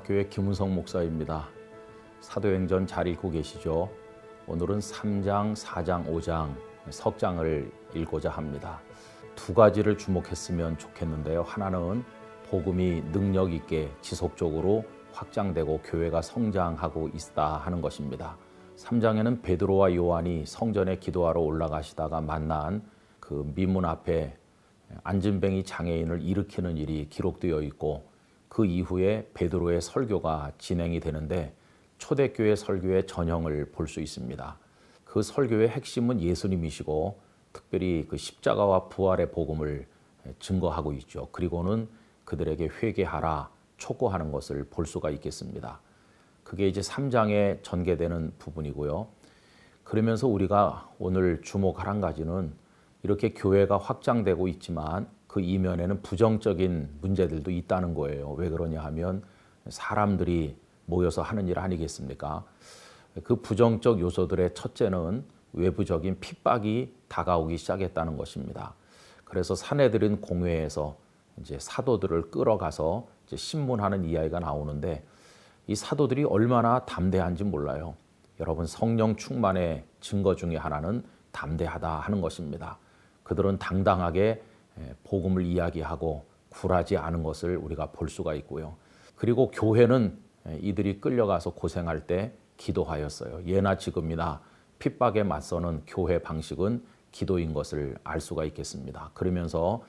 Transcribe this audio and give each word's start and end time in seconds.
영락교회 0.00 0.28
김은성 0.28 0.74
목사입니다. 0.74 1.48
사도행전 2.20 2.86
잘 2.86 3.06
읽고 3.08 3.30
계시죠? 3.30 3.90
오늘은 4.46 4.78
3장, 4.78 5.54
4장, 5.54 6.06
5장, 6.06 6.54
석장을 6.90 7.70
읽고자 7.94 8.30
합니다. 8.30 8.80
두 9.34 9.54
가지를 9.54 9.98
주목했으면 9.98 10.78
좋겠는데요. 10.78 11.42
하나는 11.42 12.04
복음이 12.50 13.02
능력 13.12 13.52
있게 13.52 13.90
지속적으로 14.00 14.84
확장되고 15.12 15.80
교회가 15.84 16.22
성장하고 16.22 17.08
있다 17.08 17.58
하는 17.58 17.80
것입니다. 17.80 18.36
3장에는 18.76 19.42
베드로와 19.42 19.94
요한이 19.94 20.46
성전에 20.46 20.96
기도하러 20.96 21.40
올라가시다가 21.40 22.20
만난 22.20 22.82
그 23.18 23.50
미문 23.54 23.84
앞에 23.84 24.36
안진뱅이 25.02 25.64
장애인을 25.64 26.22
일으키는 26.22 26.76
일이 26.76 27.08
기록되어 27.08 27.62
있고 27.62 28.09
그 28.50 28.66
이후에 28.66 29.30
베드로의 29.32 29.80
설교가 29.80 30.52
진행이 30.58 30.98
되는데 31.00 31.54
초대교회 31.98 32.56
설교의 32.56 33.06
전형을 33.06 33.70
볼 33.70 33.86
수 33.86 34.00
있습니다. 34.00 34.58
그 35.04 35.22
설교의 35.22 35.68
핵심은 35.68 36.20
예수님이시고 36.20 37.20
특별히 37.52 38.06
그 38.08 38.16
십자가와 38.16 38.88
부활의 38.88 39.30
복음을 39.30 39.86
증거하고 40.40 40.92
있죠. 40.94 41.28
그리고는 41.30 41.88
그들에게 42.24 42.68
회개하라 42.82 43.50
촉구하는 43.78 44.32
것을 44.32 44.64
볼 44.64 44.84
수가 44.84 45.10
있겠습니다. 45.10 45.80
그게 46.42 46.66
이제 46.66 46.80
3장에 46.80 47.62
전개되는 47.62 48.34
부분이고요. 48.38 49.06
그러면서 49.84 50.26
우리가 50.26 50.90
오늘 50.98 51.40
주목할 51.42 51.86
한 51.86 52.00
가지는 52.00 52.52
이렇게 53.04 53.32
교회가 53.32 53.78
확장되고 53.78 54.48
있지만 54.48 55.08
그 55.30 55.40
이면에는 55.40 56.02
부정적인 56.02 56.98
문제들도 57.00 57.52
있다는 57.52 57.94
거예요. 57.94 58.32
왜 58.32 58.48
그러냐 58.48 58.82
하면 58.86 59.22
사람들이 59.68 60.56
모여서 60.86 61.22
하는 61.22 61.46
일 61.46 61.60
아니겠습니까? 61.60 62.44
그 63.22 63.36
부정적 63.36 64.00
요소들의 64.00 64.54
첫째는 64.54 65.24
외부적인 65.52 66.18
핍박이 66.18 66.92
다가오기 67.06 67.58
시작했다는 67.58 68.16
것입니다. 68.16 68.74
그래서 69.22 69.54
사내들은 69.54 70.20
공회에서 70.20 70.96
이제 71.38 71.56
사도들을 71.60 72.32
끌어가서 72.32 73.06
이제 73.28 73.36
신문하는 73.36 74.04
이야기가 74.04 74.40
나오는데 74.40 75.04
이 75.68 75.76
사도들이 75.76 76.24
얼마나 76.24 76.84
담대한지 76.86 77.44
몰라요. 77.44 77.94
여러분 78.40 78.66
성령 78.66 79.14
충만의 79.14 79.84
증거 80.00 80.34
중에 80.34 80.56
하나는 80.56 81.04
담대하다 81.30 82.00
하는 82.00 82.20
것입니다. 82.20 82.78
그들은 83.22 83.60
당당하게 83.60 84.42
복음을 85.04 85.44
이야기하고 85.44 86.24
굴하지 86.50 86.96
않은 86.96 87.22
것을 87.22 87.56
우리가 87.56 87.92
볼 87.92 88.08
수가 88.08 88.34
있고요. 88.34 88.76
그리고 89.14 89.50
교회는 89.50 90.18
이들이 90.60 91.00
끌려가서 91.00 91.54
고생할 91.54 92.06
때 92.06 92.32
기도하였어요. 92.56 93.44
예나 93.46 93.76
지금이나 93.76 94.40
핍박에 94.78 95.22
맞서는 95.22 95.82
교회 95.86 96.18
방식은 96.18 96.82
기도인 97.12 97.52
것을 97.52 97.96
알 98.04 98.20
수가 98.20 98.44
있겠습니다. 98.44 99.10
그러면서 99.14 99.82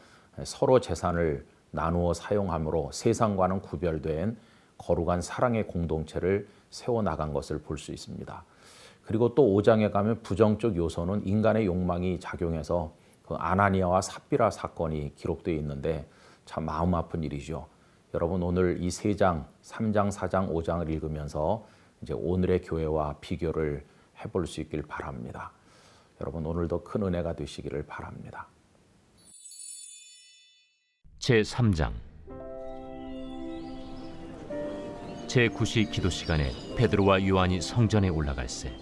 서로 0.44 0.80
재산을 0.80 1.46
나누어 1.72 2.14
사용함으로 2.14 2.92
세상과는 2.92 3.62
구별된 3.62 4.38
거룩한 4.78 5.22
사랑의 5.22 5.68
공동체를 5.68 6.48
세워나간 6.70 7.32
것을 7.34 7.60
볼 7.60 7.78
수 7.78 7.92
있습니다. 7.92 8.44
그리고 9.06 9.36
또 9.36 9.44
5장에 9.44 9.92
가면 9.92 10.22
부정적 10.22 10.76
요소는 10.76 11.26
인간의 11.26 11.66
욕망이 11.66 12.20
작용해서 12.20 12.94
그 13.32 13.36
아나니아와 13.38 14.02
삽비라 14.02 14.52
사건이 14.52 15.16
기록되어 15.16 15.56
있는데 15.56 16.06
참 16.44 16.66
마음 16.66 16.94
아픈 16.94 17.24
일이죠. 17.24 17.66
여러분 18.14 18.44
오늘 18.44 18.82
이 18.82 18.92
세 18.92 19.16
장, 19.16 19.48
3장, 19.64 20.12
4장, 20.12 20.52
5장을 20.52 20.90
읽으면서 20.90 21.66
이제 22.02 22.14
오늘의 22.14 22.64
교회와 22.64 23.16
비교를 23.22 23.86
해볼 24.20 24.48
수 24.48 24.60
있길 24.60 24.82
바랍니다. 24.82 25.54
여러분 26.20 26.46
오늘도 26.46 26.84
큰 26.84 27.04
은혜가 27.04 27.34
되시기를 27.38 27.86
바랍니다. 27.86 28.48
제 31.18 31.42
3장 31.42 31.94
제 35.28 35.48
9시 35.48 35.90
기도 35.90 36.10
시간에 36.10 36.52
베드로와 36.76 37.26
요한이 37.26 37.62
성전에 37.62 38.10
올라갈새 38.10 38.76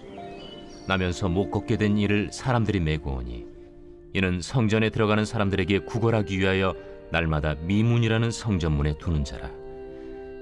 나면서 0.88 1.28
못 1.28 1.52
걷게 1.52 1.76
된 1.76 1.96
이를 1.96 2.32
사람들이 2.32 2.80
메고 2.80 3.12
오니 3.12 3.59
이는 4.12 4.40
성전에 4.40 4.90
들어가는 4.90 5.24
사람들에게 5.24 5.80
구걸하기 5.80 6.38
위하여 6.38 6.74
날마다 7.12 7.54
미문이라는 7.62 8.30
성전문에 8.30 8.98
두는 8.98 9.24
자라. 9.24 9.50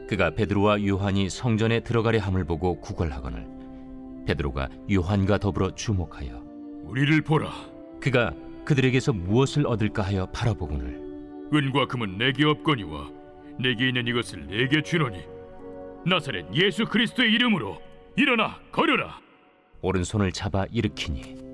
그가 0.09 0.31
베드로와 0.31 0.85
요한이 0.87 1.29
성전에 1.29 1.81
들어가려 1.81 2.21
함을 2.21 2.45
보고 2.45 2.81
구걸하거늘 2.81 3.47
베드로가 4.27 4.69
요한과 4.91 5.39
더불어 5.39 5.75
주목하여 5.75 6.43
우리를 6.85 7.21
보라. 7.23 7.53
그가 8.01 8.33
그들에게서 8.65 9.13
무엇을 9.13 9.67
얻을까 9.67 10.03
하여 10.03 10.27
바라보거늘 10.27 11.09
은과 11.53 11.87
금은 11.87 12.19
내게 12.19 12.45
없거니와 12.45 13.11
내게 13.61 13.89
있는 13.89 14.07
이것을 14.07 14.47
내게 14.47 14.83
주노니 14.83 15.19
나사렛 16.07 16.47
예수 16.55 16.85
그리스도의 16.87 17.33
이름으로 17.33 17.81
일어나 18.17 18.59
걸으라. 18.73 19.21
오른손을 19.81 20.33
잡아 20.33 20.65
일으키니 20.71 21.48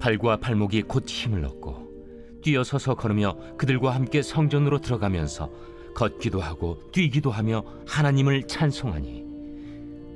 발과 0.00 0.38
발목이 0.38 0.82
곧 0.82 1.04
힘을 1.06 1.44
얻고 1.44 2.40
뛰어서서 2.42 2.94
걸으며 2.94 3.36
그들과 3.56 3.94
함께 3.94 4.22
성전으로 4.22 4.80
들어가면서 4.80 5.50
걷기도 5.94 6.40
하고 6.40 6.80
뛰기도 6.92 7.30
하며 7.30 7.64
하나님을 7.86 8.46
찬송하니 8.46 9.24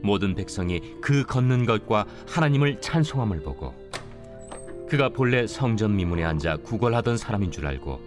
모든 0.03 0.35
백성이 0.35 0.81
그 1.01 1.25
걷는 1.25 1.67
것과 1.67 2.07
하나님을 2.29 2.81
찬송함을 2.81 3.43
보고 3.43 3.75
그가 4.89 5.11
본래 5.11 5.47
성전 5.47 5.97
미문에 5.97 6.25
앉아 6.25 6.59
구걸하던 6.59 7.17
사람인 7.17 7.51
줄 7.51 7.67
알고 7.67 8.01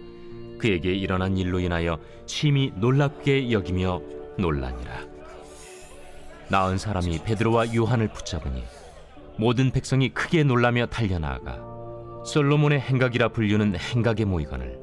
그에게 0.58 0.92
일어난 0.92 1.36
일로 1.36 1.60
인하여 1.60 1.98
심히 2.26 2.72
놀랍게 2.76 3.50
여기며 3.50 4.00
놀라니라. 4.38 5.06
나은 6.48 6.78
사람이 6.78 7.20
베드로와 7.24 7.74
요한을 7.74 8.08
붙잡으니 8.08 8.62
모든 9.38 9.70
백성이 9.70 10.10
크게 10.10 10.44
놀라며 10.44 10.86
달려나가 10.86 11.58
솔로몬의 12.24 12.80
행각이라 12.80 13.28
불리는 13.28 13.74
행각에 13.76 14.24
모이거늘 14.24 14.78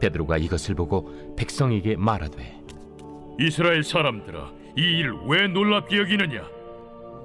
베드로가 0.00 0.38
이것을 0.38 0.74
보고 0.74 1.34
백성에게 1.36 1.96
말하되 1.96 2.60
이스라엘 3.38 3.82
사람들아 3.82 4.50
이 4.76 4.98
일을 4.98 5.14
왜 5.26 5.48
놀랍게 5.48 5.98
여기느냐? 5.98 6.44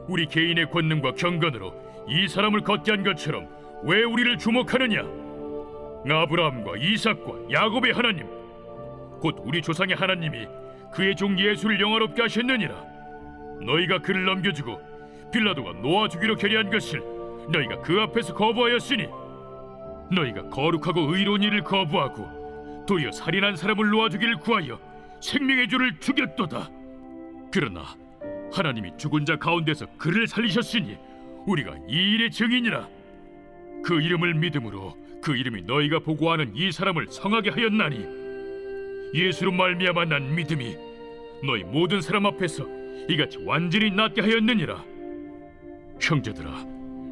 우리 0.08 0.26
개인의 0.26 0.70
권능과 0.72 1.14
경건으로 1.14 1.74
이 2.08 2.28
사람을 2.28 2.62
걷게 2.62 2.92
한 2.92 3.04
것처럼 3.04 3.48
왜 3.84 4.04
우리를 4.04 4.38
주목하느냐? 4.38 5.02
아브라함과 6.08 6.78
이삭과 6.78 7.52
야곱의 7.52 7.94
하나님 7.94 8.28
곧 9.20 9.42
우리 9.44 9.62
조상의 9.62 9.96
하나님이 9.96 10.48
그의 10.94 11.16
종 11.16 11.38
예수를 11.40 11.80
영화롭게 11.80 12.22
하셨느니라. 12.22 12.76
너희가 13.66 14.00
그를 14.00 14.26
넘겨주고 14.26 14.80
빌라도가 15.36 15.74
놓아 15.82 16.08
주기로 16.08 16.38
결의한 16.38 16.70
것을 16.70 17.04
너희가 17.52 17.82
그 17.82 18.00
앞에서 18.00 18.34
거부하였으니 18.34 19.08
너희가 20.16 20.50
거룩하고 20.50 21.14
의로운 21.14 21.44
일을 21.44 21.62
거부하고 21.62 22.86
도리어 22.88 23.12
살인한 23.12 23.58
사람을 23.58 23.90
놓아 23.90 24.08
주기를 24.08 24.38
구하여 24.38 24.80
생명의 25.22 25.68
주를 25.68 26.00
죽였도다. 26.00 26.70
그러나 27.52 27.84
하나님이 28.54 28.94
죽은 28.98 29.26
자 29.26 29.36
가운데서 29.36 29.88
그를 29.98 30.26
살리셨으니 30.26 30.98
우리가 31.46 31.76
이 31.90 32.14
일의 32.14 32.32
증인이라. 32.32 32.88
그 33.84 34.02
이름을 34.02 34.36
믿음으로 34.36 34.96
그 35.22 35.36
이름이 35.36 35.64
너희가 35.64 36.00
보고하는 36.00 36.56
이 36.56 36.72
사람을 36.72 37.08
성하게 37.10 37.50
하였나니 37.50 38.06
예수로 39.14 39.52
말미암아 39.52 40.06
난 40.06 40.34
믿음이 40.34 40.78
너희 41.46 41.64
모든 41.64 42.00
사람 42.00 42.26
앞에서 42.26 42.66
이같이 43.10 43.40
완전히 43.44 43.92
낫게 43.92 44.22
하였느니라 44.22 44.95
형제들아 46.00 46.66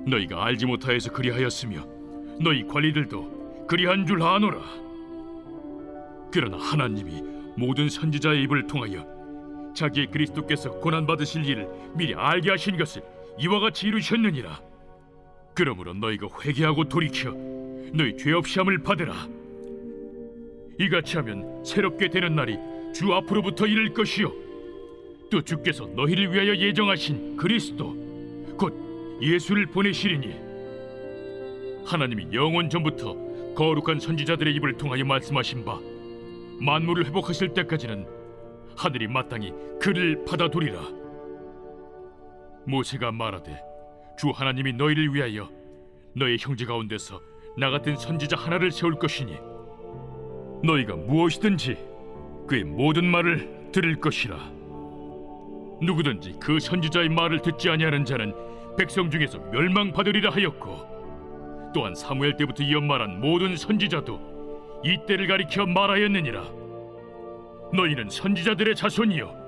너희가 0.07 0.45
알지 0.45 0.65
못하여서 0.65 1.11
그리하였으며 1.11 1.85
너희 2.41 2.65
관리들도 2.67 3.65
그리한 3.67 4.05
줄 4.05 4.21
아노라. 4.21 4.61
그러나 6.31 6.57
하나님이 6.57 7.21
모든 7.55 7.87
선지자의 7.87 8.43
입을 8.43 8.67
통하여 8.67 9.05
자기의 9.75 10.07
그리스도께서 10.07 10.71
고난 10.79 11.05
받으실 11.05 11.45
일을 11.45 11.67
미리 11.95 12.13
알게 12.13 12.51
하신 12.51 12.77
것을 12.77 13.01
이와 13.39 13.59
같이 13.59 13.87
이루셨느니라. 13.87 14.59
그러므로 15.53 15.93
너희가 15.93 16.27
회개하고 16.43 16.85
돌이켜 16.85 17.31
너희 17.93 18.17
죄 18.17 18.33
없이 18.33 18.59
함을 18.59 18.79
받으라. 18.79 19.13
이같이 20.79 21.17
하면 21.17 21.63
새롭게 21.63 22.09
되는 22.09 22.35
날이 22.35 22.57
주 22.93 23.13
앞으로부터 23.13 23.67
이를 23.67 23.93
것이요. 23.93 24.31
또 25.29 25.41
주께서 25.41 25.85
너희를 25.87 26.33
위하여 26.33 26.55
예정하신 26.55 27.37
그리스도 27.37 28.02
곧 28.57 29.19
예수를 29.21 29.67
보내시리니 29.67 30.35
하나님이 31.85 32.33
영원 32.33 32.69
전부터 32.69 33.53
거룩한 33.55 33.99
선지자들의 33.99 34.55
입을 34.55 34.77
통하여 34.77 35.03
말씀하신 35.03 35.65
바 35.65 35.79
만물을 36.59 37.05
회복하실 37.05 37.53
때까지는 37.53 38.07
하늘이 38.75 39.07
마땅히 39.07 39.53
그를 39.79 40.23
받아두리라. 40.25 40.81
모세가 42.65 43.11
말하되 43.11 43.59
주 44.17 44.29
하나님이 44.29 44.73
너희를 44.73 45.13
위하여 45.13 45.49
너희 46.15 46.37
형제 46.39 46.65
가운데서 46.65 47.19
나 47.57 47.69
같은 47.69 47.95
선지자 47.95 48.37
하나를 48.37 48.71
세울 48.71 48.95
것이니 48.95 49.37
너희가 50.63 50.95
무엇이든지 50.95 51.77
그의 52.47 52.63
모든 52.63 53.05
말을 53.05 53.69
들을 53.71 53.95
것이라. 53.99 54.62
누구든지 55.85 56.37
그 56.39 56.59
선지자의 56.59 57.09
말을 57.09 57.41
듣지 57.41 57.69
아니하는 57.69 58.05
자는 58.05 58.33
백성 58.77 59.09
중에서 59.09 59.39
멸망받으리라 59.51 60.31
하였고 60.31 61.71
또한 61.73 61.95
사무엘 61.95 62.37
때부터 62.37 62.63
이어 62.63 62.79
말한 62.81 63.19
모든 63.19 63.55
선지자도 63.55 64.81
이 64.85 64.97
때를 65.07 65.27
가리켜 65.27 65.65
말하였느니라. 65.65 66.43
너희는 67.73 68.09
선지자들의 68.09 68.75
자손이요 68.75 69.43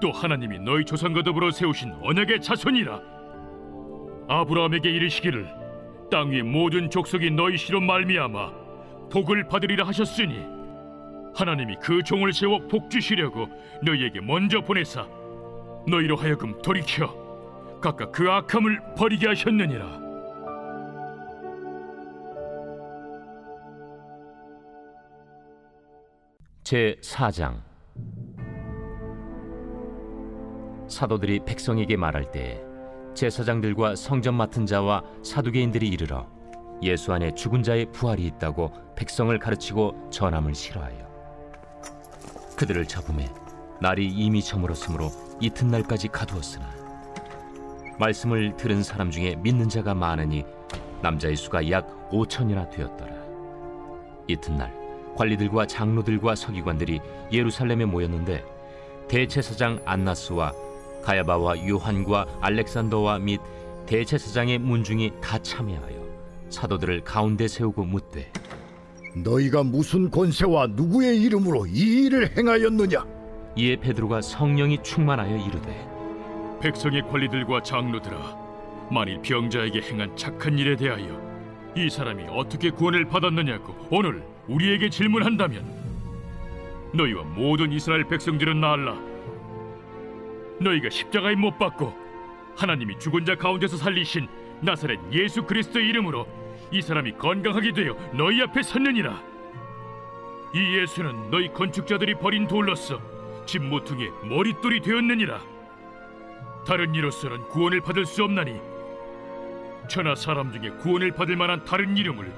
또 0.00 0.10
하나님이 0.10 0.58
너희 0.58 0.84
조상과 0.84 1.22
더불어 1.22 1.50
세우신 1.50 1.94
언약의 2.02 2.40
자손이라. 2.40 3.00
아브라함에게 4.28 4.90
이르시기를 4.90 5.46
땅 6.10 6.30
위의 6.30 6.42
모든 6.42 6.90
족속이 6.90 7.30
너희 7.30 7.56
시로 7.56 7.80
말미암아 7.80 8.52
복을 9.12 9.48
받으리라 9.48 9.86
하셨으니 9.86 10.44
하나님이 11.34 11.76
그 11.80 12.02
종을 12.02 12.32
세워 12.32 12.58
복 12.68 12.90
주시려고 12.90 13.48
너희에게 13.82 14.20
먼저 14.20 14.60
보내사 14.60 15.06
너희로 15.86 16.16
하여금 16.16 16.60
돌이켜 16.62 17.24
각각 17.80 18.12
그 18.12 18.30
악함을 18.30 18.94
버리게 18.94 19.28
하셨느니라. 19.28 20.04
제 26.62 26.96
4장 27.02 27.60
사도들이 30.88 31.40
백성에게 31.44 31.96
말할 31.96 32.30
때 32.30 32.64
제사장들과 33.14 33.96
성전 33.96 34.34
맡은 34.34 34.64
자와 34.64 35.02
사두개인들이 35.22 35.86
이르러 35.88 36.26
예수 36.82 37.12
안에 37.12 37.34
죽은 37.34 37.62
자의 37.62 37.84
부활이 37.92 38.24
있다고 38.26 38.72
백성을 38.96 39.38
가르치고 39.38 40.08
전함을 40.10 40.54
싫어하여 40.54 41.04
그들을 42.56 42.86
잡음에 42.86 43.28
날이 43.80 44.06
이미 44.06 44.42
저물었으므로 44.42 45.10
이튿날까지 45.40 46.08
가두었으나 46.08 46.68
말씀을 47.98 48.56
들은 48.56 48.82
사람 48.82 49.10
중에 49.10 49.36
믿는 49.36 49.68
자가 49.68 49.94
많으니 49.94 50.44
남자의 51.02 51.36
수가 51.36 51.70
약 51.70 52.10
5천이나 52.10 52.70
되었더라 52.70 53.12
이튿날 54.26 54.72
관리들과 55.16 55.66
장로들과 55.66 56.34
서기관들이 56.34 57.00
예루살렘에 57.30 57.84
모였는데 57.84 58.44
대제사장 59.08 59.80
안나스와 59.84 60.52
가야바와 61.02 61.68
요한과 61.68 62.26
알렉산더와 62.40 63.18
및 63.18 63.40
대제사장의 63.86 64.58
문중이 64.58 65.12
다 65.20 65.38
참여하여 65.38 66.02
사도들을 66.48 67.02
가운데 67.04 67.46
세우고 67.46 67.84
묻되 67.84 68.32
너희가 69.14 69.62
무슨 69.62 70.10
권세와 70.10 70.68
누구의 70.68 71.20
이름으로 71.22 71.66
이 71.66 72.06
일을 72.06 72.36
행하였느냐? 72.36 73.13
이에 73.56 73.76
베드로가 73.76 74.20
성령이 74.20 74.82
충만하여 74.82 75.36
이르되 75.36 76.58
백성의 76.60 77.02
관리들과 77.08 77.62
장로들아 77.62 78.36
만일 78.90 79.20
병자에게 79.22 79.80
행한 79.80 80.16
착한 80.16 80.58
일에 80.58 80.76
대하여 80.76 81.22
이 81.76 81.88
사람이 81.88 82.24
어떻게 82.30 82.70
구원을 82.70 83.06
받았느냐고 83.06 83.74
오늘 83.90 84.24
우리에게 84.48 84.90
질문한다면 84.90 85.84
너희와 86.94 87.24
모든 87.24 87.72
이스라엘 87.72 88.04
백성들은 88.04 88.62
알라. 88.62 88.96
너희가 90.60 90.90
십자가에 90.90 91.34
못 91.34 91.58
박고 91.58 91.92
하나님이 92.56 92.98
죽은 92.98 93.24
자 93.24 93.34
가운데서 93.34 93.76
살리신 93.76 94.28
나사렛 94.60 95.00
예수 95.12 95.44
그리스도의 95.44 95.88
이름으로 95.88 96.26
이 96.70 96.80
사람이 96.80 97.12
건강하게 97.12 97.72
되어 97.72 97.96
너희 98.12 98.40
앞에 98.42 98.62
섰느니라. 98.62 99.20
이 100.54 100.76
예수는 100.78 101.30
너희 101.30 101.52
건축자들이 101.52 102.14
버린 102.14 102.46
돌로서 102.46 103.13
집 103.46 103.62
모퉁이의 103.62 104.10
머릿돌이 104.28 104.80
되었느니라. 104.80 105.40
다른 106.66 106.94
이로서는 106.94 107.48
구원을 107.48 107.80
받을 107.80 108.06
수 108.06 108.24
없나니 108.24 108.58
천하 109.88 110.14
사람 110.14 110.50
중에 110.52 110.70
구원을 110.80 111.12
받을 111.12 111.36
만한 111.36 111.64
다른 111.64 111.96
이름을 111.96 112.32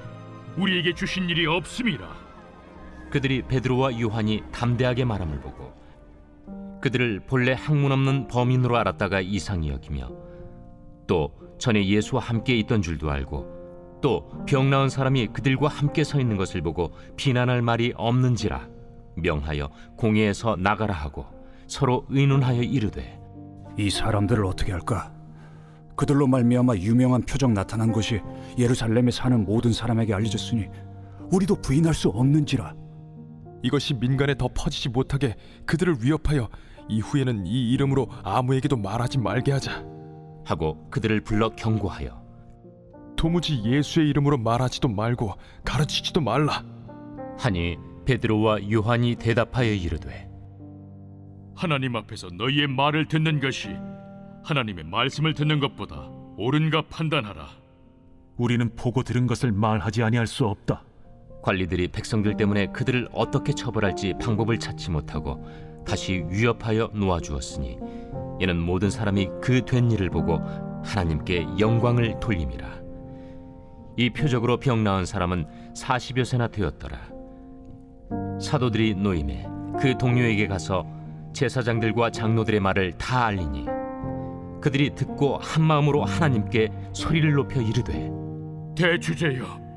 우리에게 0.57 0.93
주신 0.93 1.29
일이 1.29 1.45
없음이라. 1.45 2.27
그들이 3.09 3.41
베드로와 3.43 3.99
요한이 3.99 4.43
담대하게 4.51 5.05
말함을 5.05 5.39
보고 5.39 5.73
그들을 6.81 7.21
본래 7.25 7.53
학문 7.53 7.91
없는 7.91 8.27
범인으로 8.27 8.77
알았다가 8.77 9.21
이상히 9.21 9.69
여기며 9.69 10.11
또 11.07 11.33
전에 11.57 11.85
예수와 11.87 12.21
함께 12.21 12.55
있던 12.57 12.81
줄도 12.81 13.09
알고 13.09 13.99
또 14.01 14.45
병 14.45 14.69
나은 14.69 14.89
사람이 14.89 15.27
그들과 15.27 15.69
함께 15.69 16.03
서 16.03 16.19
있는 16.19 16.37
것을 16.37 16.61
보고 16.61 16.91
비난할 17.15 17.61
말이 17.61 17.93
없는지라 17.95 18.67
명하여 19.17 19.69
공회에서 19.97 20.55
나가라 20.57 20.93
하고 20.93 21.25
서로 21.67 22.05
의논하여 22.09 22.61
이르되 22.61 23.19
이 23.77 23.89
사람들을 23.89 24.45
어떻게 24.45 24.71
할까? 24.71 25.13
그들로 25.95 26.27
말미암아 26.27 26.75
유명한 26.77 27.21
표적 27.23 27.51
나타난 27.51 27.91
것이 27.91 28.21
예루살렘에 28.57 29.11
사는 29.11 29.43
모든 29.45 29.73
사람에게 29.73 30.13
알려졌으니 30.13 30.67
우리도 31.31 31.61
부인할 31.61 31.93
수 31.93 32.09
없는지라 32.09 32.75
이것이 33.63 33.95
민간에 33.95 34.35
더 34.35 34.47
퍼지지 34.53 34.89
못하게 34.89 35.35
그들을 35.65 35.97
위협하여 36.01 36.47
이후에는 36.89 37.45
이 37.45 37.71
이름으로 37.71 38.07
아무에게도 38.23 38.77
말하지 38.77 39.17
말게 39.17 39.51
하자. 39.51 39.83
하고 40.45 40.89
그들을 40.89 41.21
불러 41.21 41.49
경고하여 41.49 42.25
도무지 43.17 43.61
예수의 43.65 44.07
이름으로 44.09 44.37
말하지도 44.37 44.87
말고 44.87 45.33
가르치지도 45.65 46.21
말라. 46.21 46.63
하니 47.37 47.77
베드로와 48.07 48.71
요한이 48.71 49.15
대답하여 49.15 49.73
이르되 49.73 50.29
하나님 51.57 51.97
앞에서 51.97 52.29
너희의 52.31 52.67
말을 52.67 53.09
듣는 53.09 53.41
것이 53.41 53.67
하나님의 54.45 54.85
말씀을 54.85 55.33
듣는 55.33 55.59
것보다 55.59 56.09
옳은가 56.37 56.83
판단하라. 56.83 57.49
우리는 58.37 58.73
보고 58.77 59.03
들은 59.03 59.27
것을 59.27 59.51
말하지 59.51 60.03
아니할 60.03 60.25
수 60.25 60.45
없다. 60.45 60.83
관리들이 61.43 61.89
백성들 61.89 62.37
때문에 62.37 62.67
그들을 62.67 63.09
어떻게 63.11 63.51
처벌할지 63.51 64.13
방법을 64.21 64.57
찾지 64.57 64.89
못하고 64.91 65.45
다시 65.85 66.23
위협하여 66.29 66.91
놓아주었으니 66.93 67.77
이는 68.39 68.57
모든 68.57 68.89
사람이 68.89 69.27
그 69.41 69.65
된 69.65 69.91
일을 69.91 70.09
보고 70.11 70.37
하나님께 70.85 71.45
영광을 71.59 72.17
돌림이라. 72.21 72.67
이 73.97 74.09
표적으로 74.11 74.57
병 74.57 74.83
나은 74.85 75.05
사람은 75.05 75.73
40여 75.75 76.23
세나 76.23 76.47
되었더라 76.49 77.16
사도들이 78.39 78.95
노임에 78.95 79.45
그 79.79 79.97
동료에게 79.97 80.47
가서 80.47 80.85
제사장들과 81.33 82.11
장로들의 82.11 82.59
말을 82.59 82.93
다 82.93 83.25
알리니 83.25 83.65
그들이 84.61 84.95
듣고 84.95 85.37
한 85.37 85.63
마음으로 85.63 86.03
하나님께 86.03 86.71
소리를 86.93 87.31
높여 87.33 87.61
이르되 87.61 88.11
대주제여 88.75 89.67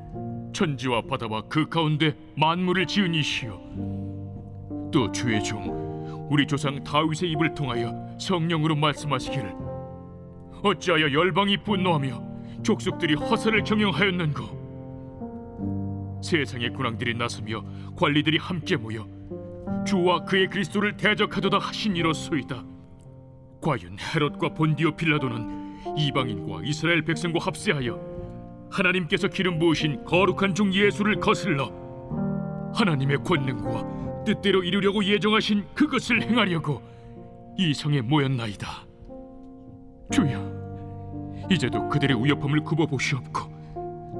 천지와 0.53 1.01
바다와 1.01 1.43
그 1.47 1.67
가운데 1.69 2.13
만물을 2.35 2.85
지은 2.85 3.15
이시여. 3.15 3.61
또 4.91 5.11
주의 5.11 5.41
종 5.43 6.27
우리 6.29 6.45
조상 6.45 6.83
다윗의 6.83 7.31
입을 7.31 7.55
통하여 7.55 7.93
성령으로 8.19 8.75
말씀하시기를. 8.75 9.55
어찌하여 10.63 11.11
열방이 11.13 11.57
분노하며 11.63 12.31
족속들이 12.63 13.15
허사를 13.15 13.63
경영하였는고 13.63 14.60
세상의 16.21 16.71
군왕들이 16.73 17.15
나서며 17.15 17.63
관리들이 17.95 18.37
함께 18.37 18.75
모여 18.75 19.07
주와 19.85 20.23
그의 20.25 20.47
그리스도를 20.47 20.97
대적하도다 20.97 21.57
하신 21.57 21.95
이로소이다 21.95 22.63
과연 23.61 23.97
헤롯과 23.99 24.49
본디오 24.49 24.95
필라도는 24.95 25.97
이방인과 25.97 26.61
이스라엘 26.63 27.03
백성과 27.03 27.39
합세하여 27.45 28.69
하나님께서 28.71 29.27
기름 29.27 29.59
부으신 29.59 30.05
거룩한 30.05 30.55
종 30.55 30.73
예수를 30.73 31.19
거슬러 31.19 31.71
하나님의 32.73 33.17
권능과 33.23 34.23
뜻대로 34.23 34.63
이루려고 34.63 35.03
예정하신 35.03 35.65
그것을 35.73 36.21
행하려고 36.21 36.81
이 37.57 37.73
성에 37.73 38.01
모였나이다. 38.01 38.67
주여, 40.11 41.47
이제도 41.49 41.87
그들의 41.89 42.23
위협함을 42.23 42.61
굽어 42.61 42.85
보시옵고 42.85 43.50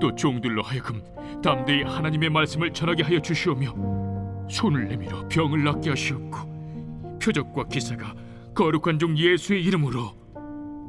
또 0.02 0.14
종들로 0.14 0.62
하여금 0.64 1.02
담대히 1.42 1.84
하나님의 1.84 2.30
말씀을 2.30 2.74
전하게 2.74 3.04
하여 3.04 3.22
주시오며 3.22 4.50
손을 4.50 4.88
내밀어 4.90 5.28
병을 5.30 5.64
낫게 5.64 5.92
하시옵고 5.92 7.20
표적과 7.22 7.68
기사가 7.68 8.14
거룩한 8.54 9.00
종 9.00 9.18
예수의 9.18 9.64
이름으로 9.64 10.12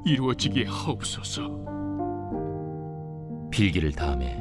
이루어지게 0.04 0.64
하옵소서. 0.64 1.62
빌기를 3.52 3.92
다음에 3.92 4.40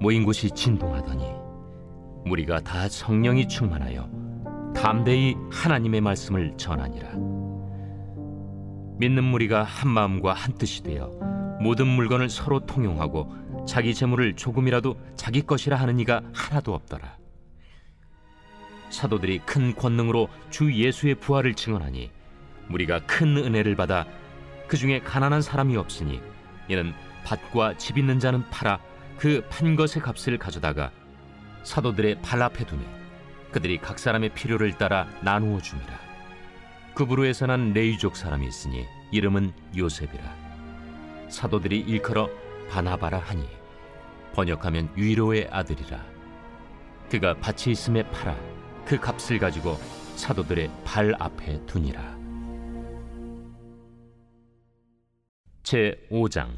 모인 0.00 0.24
곳이 0.24 0.50
진동하더니 0.50 1.24
무리가 2.24 2.60
다 2.60 2.88
성령이 2.88 3.46
충만하여 3.46 4.08
담대히 4.74 5.36
하나님의 5.52 6.00
말씀을 6.00 6.56
전하니라. 6.56 7.10
믿는 8.98 9.24
무리가 9.24 9.62
한 9.62 9.90
마음과 9.90 10.32
한 10.32 10.54
뜻이 10.54 10.82
되어 10.82 11.10
모든 11.60 11.86
물건을 11.86 12.30
서로 12.30 12.60
통용하고 12.60 13.30
자기 13.70 13.94
재물을 13.94 14.34
조금이라도 14.34 14.98
자기 15.14 15.42
것이라 15.42 15.76
하는 15.76 16.00
이가 16.00 16.22
하나도 16.34 16.74
없더라. 16.74 17.16
사도들이 18.90 19.38
큰 19.46 19.76
권능으로 19.76 20.28
주 20.50 20.74
예수의 20.74 21.14
부활을 21.14 21.54
증언하니 21.54 22.10
무리가 22.66 22.98
큰 23.06 23.36
은혜를 23.36 23.76
받아 23.76 24.06
그 24.66 24.76
중에 24.76 24.98
가난한 24.98 25.40
사람이 25.40 25.76
없으니 25.76 26.20
이는 26.66 26.92
밭과 27.22 27.78
집 27.78 27.96
있는 27.96 28.18
자는 28.18 28.42
팔아 28.50 28.80
그 29.16 29.40
판 29.48 29.76
것의 29.76 30.02
값을 30.02 30.36
가져다가 30.36 30.90
사도들의 31.62 32.22
발 32.22 32.42
앞에 32.42 32.66
두매 32.66 32.82
그들이 33.52 33.78
각 33.78 34.00
사람의 34.00 34.30
필요를 34.30 34.78
따라 34.78 35.06
나누어 35.22 35.60
줍니다. 35.60 35.94
그부르에서 36.94 37.46
난 37.46 37.72
레이족 37.72 38.16
사람이 38.16 38.48
있으니 38.48 38.84
이름은 39.12 39.52
요셉이라 39.76 41.28
사도들이 41.28 41.78
일컬어 41.78 42.28
바나바라 42.68 43.18
하니 43.18 43.59
번역하면 44.34 44.90
위로의 44.94 45.48
아들이라. 45.50 46.04
그가 47.10 47.34
밭이 47.34 47.72
있음에 47.72 48.02
팔아 48.10 48.36
그 48.84 48.98
값을 48.98 49.38
가지고 49.38 49.76
사도들의 50.16 50.70
발 50.84 51.14
앞에 51.18 51.64
두니라. 51.66 52.18
제 55.62 56.06
5장. 56.10 56.48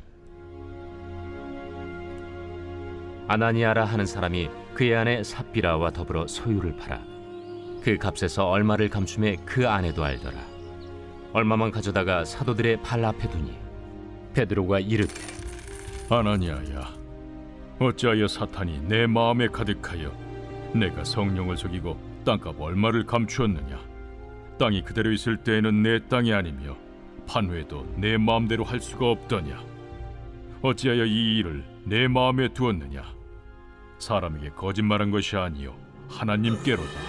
아나니아라 3.29 3.85
하는 3.85 4.05
사람이 4.05 4.49
그의 4.75 4.97
아내 4.97 5.23
삽비라와 5.23 5.91
더불어 5.91 6.27
소유를 6.27 6.77
팔아 6.77 7.01
그 7.83 7.97
값에서 7.99 8.49
얼마를 8.49 8.89
감춤해 8.89 9.37
그 9.45 9.69
아내도 9.69 10.05
알더라. 10.05 10.39
얼마만 11.33 11.71
가져다가 11.71 12.25
사도들의 12.25 12.83
발 12.83 13.05
앞에 13.05 13.29
두니. 13.29 13.59
베드로가 14.35 14.81
이르되 14.81 15.15
아나니아야 16.09 17.02
어찌하여 17.83 18.29
사탄이 18.29 18.83
내 18.87 19.09
마음에 19.09 19.49
가득하여 19.49 20.13
내가 20.73 21.03
성령을 21.03 21.57
속이고 21.57 21.99
땅값 22.25 22.61
얼마를 22.61 23.05
감추었느냐? 23.05 23.81
땅이 24.59 24.83
그대로 24.83 25.11
있을 25.11 25.39
때에는 25.39 25.83
내 25.83 26.07
땅이 26.07 26.33
아니며 26.33 26.77
판회도 27.27 27.95
내 27.97 28.17
마음대로 28.17 28.63
할 28.63 28.79
수가 28.81 29.11
없더냐? 29.11 29.61
어찌하여 30.63 31.05
이 31.07 31.39
일을 31.39 31.65
내 31.85 32.07
마음에 32.07 32.49
두었느냐? 32.55 33.03
사람에게 33.99 34.51
거짓말한 34.51 35.11
것이 35.11 35.37
아니요 35.37 35.75
하나님께로다. 36.09 37.01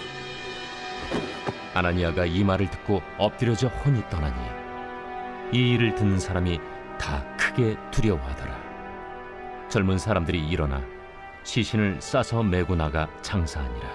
아나니아가 1.76 2.26
이 2.26 2.44
말을 2.44 2.70
듣고 2.72 3.04
엎드려져 3.20 3.68
혼이 3.68 4.02
떠나니 4.10 4.36
이 5.54 5.74
일을 5.74 5.94
듣는 5.94 6.20
사람이 6.20 6.60
다 7.00 7.24
크게 7.38 7.78
두려워하더라 7.92 8.73
젊은 9.74 9.98
사람들이 9.98 10.38
일어나 10.50 10.86
시신을 11.42 12.00
싸서 12.00 12.44
메고 12.44 12.76
나가 12.76 13.10
장사하니라. 13.24 13.90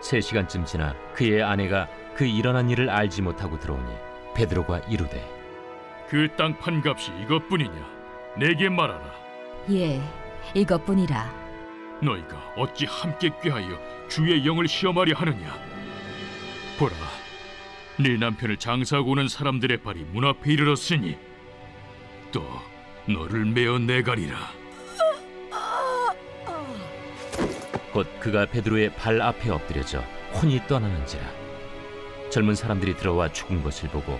세 0.00 0.18
시간쯤 0.18 0.64
지나 0.64 0.94
그의 1.12 1.42
아내가 1.42 1.86
그 2.14 2.24
일어난 2.24 2.70
일을 2.70 2.88
알지 2.88 3.20
못하고 3.20 3.60
들어오니 3.60 3.92
베드로가 4.34 4.78
이르되 4.88 5.22
그 6.08 6.26
땅 6.38 6.58
판값이 6.58 7.12
이것뿐이냐? 7.24 7.86
내게 8.38 8.70
말하라. 8.70 9.12
예, 9.72 10.00
이것뿐이라. 10.54 11.30
너희가 12.00 12.54
어찌 12.56 12.86
함께 12.86 13.28
꾀하여 13.42 13.78
주의 14.08 14.46
영을 14.46 14.66
시험하려 14.68 15.14
하느냐? 15.16 15.54
보라 16.78 16.94
네 17.98 18.16
남편을 18.16 18.56
장사하고 18.56 19.10
오는 19.10 19.28
사람들의 19.28 19.82
발이 19.82 20.04
문 20.12 20.24
앞에 20.24 20.50
이르렀으니 20.50 21.18
또 22.32 22.42
너를 23.08 23.44
메어 23.44 23.78
내가리라. 23.78 24.36
곧 27.92 28.06
그가 28.18 28.46
베드로의 28.46 28.94
발 28.94 29.22
앞에 29.22 29.48
엎드려져 29.50 30.02
혼이 30.34 30.60
떠나는지라. 30.66 31.22
젊은 32.30 32.56
사람들이 32.56 32.96
들어와 32.96 33.32
죽은 33.32 33.62
것을 33.62 33.88
보고 33.90 34.18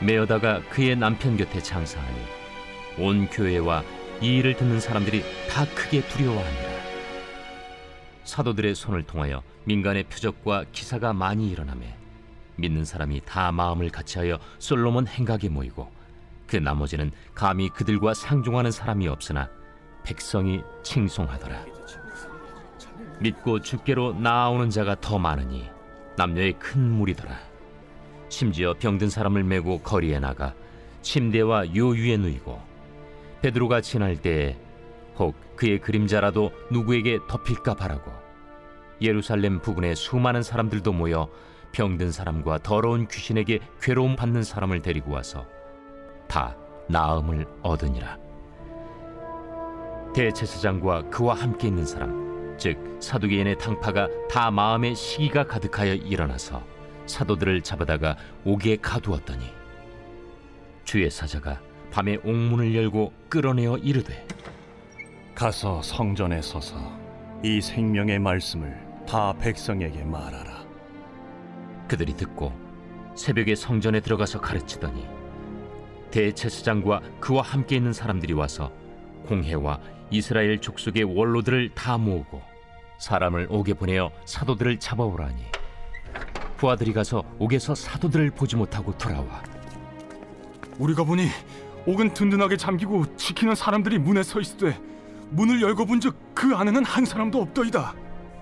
메어다가 0.00 0.62
그의 0.68 0.96
남편 0.96 1.36
곁에 1.36 1.62
장사하니 1.62 2.18
온 2.98 3.28
교회와 3.28 3.84
이 4.20 4.38
일을 4.38 4.56
듣는 4.56 4.80
사람들이 4.80 5.22
다 5.48 5.64
크게 5.74 6.02
두려워하니라. 6.08 6.72
사도들의 8.24 8.74
손을 8.74 9.04
통하여 9.04 9.42
민간의 9.64 10.04
표적과 10.04 10.64
기사가 10.72 11.12
많이 11.12 11.50
일어나매 11.50 11.94
믿는 12.56 12.84
사람이 12.84 13.22
다 13.24 13.52
마음을 13.52 13.90
같이하여 13.90 14.38
솔로몬 14.58 15.06
행각에 15.06 15.48
모이고 15.48 16.01
그 16.52 16.58
나머지는 16.58 17.12
감히 17.34 17.70
그들과 17.70 18.12
상종하는 18.12 18.70
사람이 18.70 19.08
없으나 19.08 19.48
백성이 20.04 20.62
칭송하더라. 20.82 21.64
믿고 23.20 23.60
주께로 23.60 24.12
나아오는 24.20 24.68
자가 24.68 25.00
더 25.00 25.18
많으니 25.18 25.70
남녀의 26.18 26.58
큰 26.58 26.90
무리더라. 26.90 27.34
심지어 28.28 28.74
병든 28.74 29.08
사람을 29.08 29.44
메고 29.44 29.80
거리에 29.80 30.18
나가 30.18 30.52
침대와 31.00 31.74
요 31.74 31.88
위에 31.88 32.18
누이고 32.18 32.60
베드로가 33.40 33.80
지날 33.80 34.20
때에 34.20 34.58
혹 35.16 35.56
그의 35.56 35.80
그림자라도 35.80 36.52
누구에게 36.70 37.20
덮일까 37.30 37.76
바라고 37.76 38.12
예루살렘 39.00 39.58
부근에 39.62 39.94
수많은 39.94 40.42
사람들도 40.42 40.92
모여 40.92 41.30
병든 41.72 42.12
사람과 42.12 42.58
더러운 42.58 43.08
귀신에게 43.08 43.60
괴로움 43.80 44.16
받는 44.16 44.42
사람을 44.42 44.82
데리고 44.82 45.12
와서 45.12 45.46
다 46.32 46.56
나음을 46.88 47.46
얻으니라 47.60 48.16
대제사장과 50.14 51.10
그와 51.10 51.34
함께 51.34 51.68
있는 51.68 51.84
사람 51.84 52.56
즉 52.56 52.96
사두개인의 53.00 53.58
당파가 53.58 54.08
다 54.30 54.50
마음에 54.50 54.94
시기가 54.94 55.46
가득하여 55.46 55.92
일어나서 55.92 56.62
사도들을 57.04 57.60
잡아다가 57.60 58.16
옥에 58.46 58.76
가두었더니 58.76 59.44
주의 60.84 61.10
사자가 61.10 61.60
밤에 61.90 62.16
옥문을 62.24 62.74
열고 62.74 63.12
끌어내어 63.28 63.76
이르되 63.76 64.26
가서 65.34 65.82
성전에 65.82 66.40
서서 66.40 66.76
이 67.44 67.60
생명의 67.60 68.18
말씀을 68.18 69.04
다 69.06 69.34
백성에게 69.34 70.04
말하라. 70.04 70.64
그들이 71.88 72.14
듣고 72.14 72.52
새벽에 73.14 73.54
성전에 73.54 74.00
들어가서 74.00 74.40
가르치더니 74.40 75.21
대제사장과 76.12 77.00
그와 77.18 77.42
함께 77.42 77.76
있는 77.76 77.92
사람들이 77.92 78.34
와서 78.34 78.70
공회와 79.26 79.80
이스라엘 80.10 80.60
족속의 80.60 81.04
원로들을 81.04 81.70
다 81.74 81.98
모으고 81.98 82.40
사람을 82.98 83.48
옥에 83.50 83.72
보내어 83.72 84.12
사도들을 84.24 84.78
잡아오라니 84.78 85.42
부하들이 86.58 86.92
가서 86.92 87.24
옥에서 87.40 87.74
사도들을 87.74 88.30
보지 88.30 88.54
못하고 88.54 88.96
돌아와 88.96 89.42
우리가 90.78 91.02
보니 91.02 91.26
옥은 91.86 92.14
든든하게 92.14 92.56
잠기고 92.56 93.16
지키는 93.16 93.56
사람들이 93.56 93.98
문에 93.98 94.22
서 94.22 94.40
있으되 94.40 94.78
문을 95.30 95.60
열고 95.62 95.86
본즉 95.86 96.14
그 96.34 96.54
안에는 96.54 96.84
한 96.84 97.04
사람도 97.04 97.40
없더이다. 97.40 97.94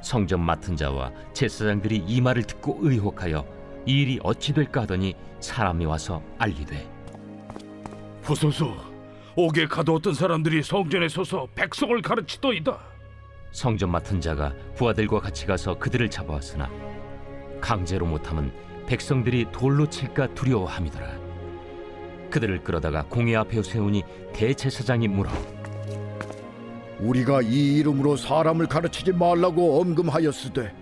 성전 0.02 0.40
맡은 0.40 0.76
자와 0.76 1.12
제사장들이 1.32 2.04
이 2.06 2.20
말을 2.20 2.42
듣고 2.42 2.78
의혹하여 2.80 3.46
이 3.86 4.02
일이 4.02 4.20
어찌 4.22 4.52
될까 4.52 4.82
하더니 4.82 5.14
사람이 5.40 5.84
와서 5.86 6.22
알리되 6.38 6.99
보소서. 8.22 8.90
옥에 9.36 9.66
가두었던 9.66 10.14
사람들이 10.14 10.62
성전에 10.62 11.08
서서 11.08 11.46
백성을 11.54 12.00
가르치더이다. 12.02 12.78
성전 13.52 13.90
맡은 13.90 14.20
자가 14.20 14.52
부하들과 14.76 15.20
같이 15.20 15.46
가서 15.46 15.78
그들을 15.78 16.08
잡아왔으나 16.10 16.70
강제로 17.60 18.06
못하면 18.06 18.52
백성들이 18.86 19.46
돌로 19.52 19.88
칠까 19.88 20.34
두려워함이더라. 20.34 21.18
그들을 22.30 22.62
끌어다가 22.62 23.04
공회 23.08 23.34
앞에 23.36 23.62
세우니 23.62 24.02
대제사장이 24.32 25.08
물어 25.08 25.30
우리가 27.00 27.42
이 27.42 27.78
이름으로 27.78 28.16
사람을 28.16 28.66
가르치지 28.66 29.12
말라고 29.12 29.80
엄금하였으되 29.80 30.72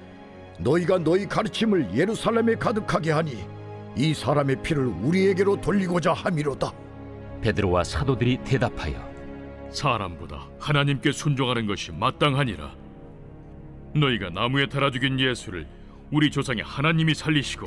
너희가 0.58 0.98
너희 0.98 1.26
가르침을 1.26 1.94
예루살렘에 1.94 2.56
가득하게 2.56 3.12
하니 3.12 3.44
이 3.96 4.12
사람의 4.12 4.62
피를 4.62 4.86
우리에게로 4.86 5.60
돌리고자 5.60 6.12
함이로다. 6.12 6.72
베드로와 7.42 7.84
사도들이 7.84 8.38
대답하여 8.44 9.08
사람보다 9.70 10.48
하나님께 10.58 11.12
순종하는 11.12 11.66
것이 11.66 11.92
마땅하니라. 11.92 12.74
너희가 13.94 14.30
나무에 14.30 14.66
달아 14.66 14.90
죽인 14.90 15.18
예수를 15.20 15.66
우리 16.10 16.30
조상의 16.30 16.64
하나님이 16.64 17.14
살리시고 17.14 17.64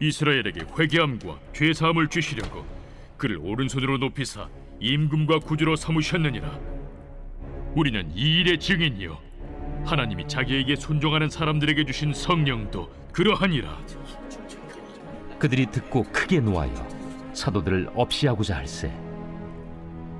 이스라엘에게 0.00 0.60
회개함과 0.78 1.38
죄 1.52 1.72
사함을 1.72 2.08
주시려고 2.08 2.64
그를 3.16 3.38
오른손으로 3.38 3.98
높이사 3.98 4.48
임금과 4.80 5.40
구주로 5.40 5.76
삼으셨느니라. 5.76 6.58
우리는 7.74 8.10
이 8.14 8.40
일의 8.40 8.58
증인이요. 8.58 9.18
하나님이 9.84 10.28
자기에게 10.28 10.76
순종하는 10.76 11.28
사람들에게 11.28 11.84
주신 11.84 12.12
성령도 12.12 12.90
그러하니라. 13.12 13.78
그들이 15.38 15.66
듣고 15.66 16.04
크게 16.04 16.40
노하여 16.40 16.97
사도들을 17.38 17.90
없이하고자 17.94 18.56
할세 18.56 18.92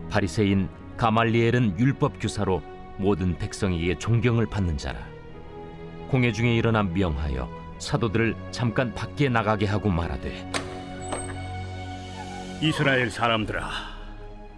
바리새인 0.09 0.69
가말리엘은 0.97 1.79
율법 1.79 2.21
교사로 2.21 2.63
모든 2.97 3.37
백성에게 3.37 3.99
존경을 3.99 4.47
받는 4.47 4.79
자라 4.79 5.01
공회 6.09 6.33
중에 6.33 6.55
일어나 6.57 6.83
명하여 6.85 7.49
사도들을 7.79 8.35
잠깐 8.53 8.95
밖에 8.95 9.29
나가게 9.29 9.67
하고 9.67 9.91
말하되 9.91 10.51
이스라엘 12.61 13.09
사람들아, 13.09 13.71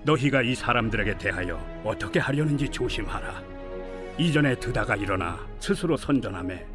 너희가 0.05 0.41
이 0.41 0.55
사람들에게 0.55 1.19
대하여 1.19 1.61
어떻게 1.85 2.19
하려는지 2.19 2.67
조심하라. 2.67 3.43
이전에 4.17 4.55
드다가 4.55 4.97
일어나 4.97 5.39
스스로 5.59 5.99
선전함에 5.99 6.67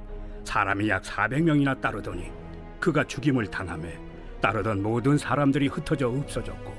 사람이 0.44 0.88
약 0.88 1.02
400명이나 1.02 1.82
따르더니 1.82 2.32
그가 2.80 3.04
죽임을 3.06 3.48
당함에 3.48 3.98
따르던 4.42 4.82
모든 4.84 5.18
사람들이 5.18 5.68
흩어져 5.68 6.10
없어졌고 6.10 6.74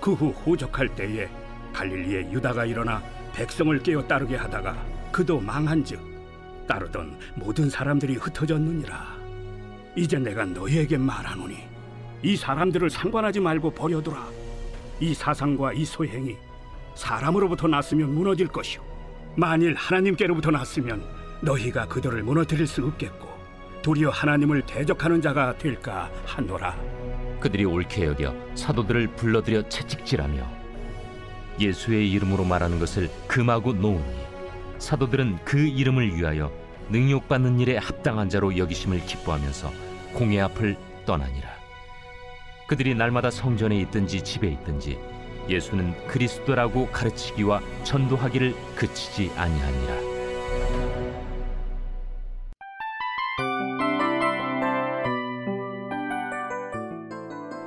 그 0.00 0.12
후 0.14 0.30
호적할 0.30 0.88
때에 0.94 1.28
갈릴리에 1.72 2.32
유다가 2.32 2.64
일어나 2.64 3.02
백성을 3.34 3.78
깨어 3.80 4.06
따르게 4.06 4.36
하다가 4.36 4.76
그도 5.12 5.38
망한즉 5.40 6.00
따르던 6.66 7.18
모든 7.34 7.68
사람들이 7.68 8.14
흩어졌느니라. 8.14 9.18
이제 9.96 10.18
내가 10.18 10.44
너희에게 10.44 10.96
말하노니 10.96 11.58
이 12.22 12.36
사람들을 12.36 12.90
상관하지 12.90 13.40
말고 13.40 13.70
버려두라. 13.72 14.26
이 15.00 15.14
사상과 15.14 15.72
이 15.72 15.84
소행이 15.84 16.36
사람으로부터 16.94 17.66
났으면 17.68 18.14
무너질 18.14 18.46
것이요. 18.48 18.82
만일 19.36 19.74
하나님께로부터 19.74 20.50
났으면 20.50 21.02
너희가 21.40 21.86
그들을 21.86 22.22
무너뜨릴 22.22 22.66
수 22.66 22.84
없겠고 22.86 23.29
도리어 23.82 24.10
하나님을 24.10 24.62
대적하는 24.62 25.20
자가 25.22 25.56
될까 25.58 26.10
하노라. 26.26 26.76
그들이 27.40 27.64
옳게 27.64 28.04
여겨 28.04 28.34
사도들을 28.54 29.08
불러들여 29.16 29.68
채찍질하며 29.68 30.46
예수의 31.58 32.10
이름으로 32.12 32.44
말하는 32.44 32.78
것을 32.78 33.10
금하고 33.26 33.72
놓으니 33.72 34.20
사도들은 34.78 35.38
그 35.44 35.58
이름을 35.58 36.16
위하여 36.16 36.52
능욕받는 36.90 37.60
일에 37.60 37.76
합당한 37.76 38.28
자로 38.28 38.56
여기심을 38.56 39.04
기뻐하면서 39.06 39.70
공회 40.14 40.40
앞을 40.40 40.76
떠나니라 41.06 41.48
그들이 42.66 42.94
날마다 42.94 43.30
성전에 43.30 43.78
있든지 43.80 44.22
집에 44.22 44.48
있든지 44.48 44.98
예수는 45.48 46.06
그리스도라고 46.06 46.88
가르치기와 46.88 47.60
전도하기를 47.84 48.54
그치지 48.76 49.32
아니하니라 49.36 50.09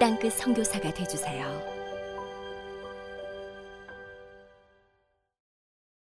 땅끝 0.00 0.32
선교사가 0.32 0.94
되주세요. 0.94 1.79